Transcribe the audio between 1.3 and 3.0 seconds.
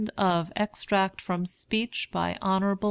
A SPEECH BY HON.